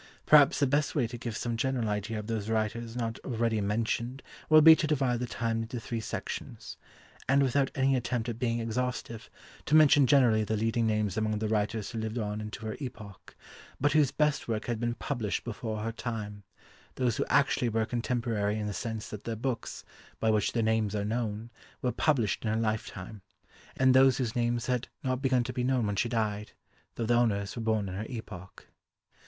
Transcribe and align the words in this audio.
Perhaps 0.25 0.57
the 0.59 0.65
best 0.65 0.95
way 0.95 1.05
to 1.05 1.15
give 1.15 1.37
some 1.37 1.55
general 1.55 1.87
idea 1.87 2.17
of 2.17 2.25
those 2.25 2.49
writers 2.49 2.95
not 2.95 3.19
already 3.19 3.61
mentioned 3.61 4.23
will 4.49 4.63
be 4.63 4.75
to 4.77 4.87
divide 4.87 5.19
the 5.19 5.27
time 5.27 5.61
into 5.61 5.79
three 5.79 5.99
sections; 5.99 6.75
and, 7.29 7.43
without 7.43 7.69
any 7.75 7.95
attempt 7.95 8.27
at 8.27 8.39
being 8.39 8.59
exhaustive, 8.59 9.29
to 9.67 9.75
mention 9.75 10.07
generally 10.07 10.43
the 10.43 10.57
leading 10.57 10.87
names 10.87 11.17
among 11.17 11.37
the 11.37 11.47
writers 11.47 11.91
who 11.91 11.99
lived 11.99 12.17
on 12.17 12.41
into 12.41 12.65
her 12.65 12.75
epoch, 12.79 13.35
but 13.79 13.91
whose 13.91 14.09
best 14.09 14.47
work 14.47 14.65
had 14.65 14.79
been 14.79 14.95
published 14.95 15.43
before 15.43 15.81
her 15.83 15.91
time; 15.91 16.41
those 16.95 17.17
who 17.17 17.25
actually 17.29 17.69
were 17.69 17.85
contemporary 17.85 18.57
in 18.57 18.65
the 18.65 18.73
sense 18.73 19.07
that 19.09 19.23
their 19.25 19.35
books, 19.35 19.83
by 20.19 20.31
which 20.31 20.53
their 20.53 20.63
names 20.63 20.95
are 20.95 21.05
known, 21.05 21.51
were 21.83 21.91
published 21.91 22.43
in 22.43 22.49
her 22.51 22.57
lifetime; 22.59 23.21
and 23.77 23.93
those 23.93 24.17
whose 24.17 24.35
names 24.35 24.65
had 24.65 24.87
not 25.03 25.21
begun 25.21 25.43
to 25.43 25.53
be 25.53 25.63
known 25.63 25.85
when 25.85 25.95
she 25.95 26.09
died, 26.09 26.53
though 26.95 27.05
the 27.05 27.13
owners 27.13 27.55
were 27.55 27.61
born 27.61 27.87
in 27.87 27.93
her 27.93 28.07
epoch. 28.09 28.65